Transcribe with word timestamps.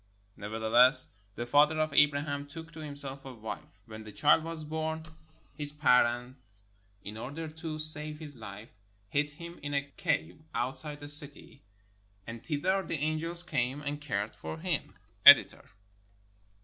Nevertheless, 0.35 1.11
the 1.35 1.45
father 1.45 1.79
of 1.79 1.93
Abraham 1.93 2.47
took 2.47 2.71
to 2.71 2.79
himself 2.79 3.23
a 3.23 3.31
wife. 3.35 3.79
When 3.85 4.03
the 4.03 4.11
child 4.11 4.43
was 4.43 4.63
born, 4.63 5.05
his 5.55 5.71
parents 5.71 6.61
in 7.03 7.17
order 7.17 7.47
to 7.47 7.77
save 7.77 8.17
his 8.19 8.35
life 8.35 8.69
hid 9.09 9.29
him 9.29 9.59
in 9.61 9.75
a 9.75 9.83
cave 9.91 10.41
outside 10.55 11.01
the 11.01 11.07
city, 11.07 11.61
and 12.25 12.43
thither 12.43 12.81
the 12.81 12.97
angels 12.97 13.43
came 13.43 13.83
and 13.83 14.01
cared 14.01 14.35
for 14.35 14.57
him. 14.57 14.95
The 15.23 15.29
Editor. 15.29 15.69